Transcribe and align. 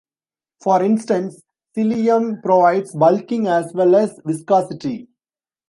For 0.63 0.81
instance, 0.81 1.43
psyllium 1.77 2.41
provides 2.41 2.91
bulking 2.95 3.45
as 3.45 3.71
well 3.71 3.95
as 3.95 4.19
viscosity. 4.25 5.09